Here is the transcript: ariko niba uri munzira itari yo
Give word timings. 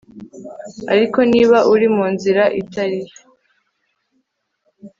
ariko 0.93 1.19
niba 1.31 1.57
uri 1.73 1.87
munzira 1.95 2.43
itari 2.61 2.99
yo 3.05 3.17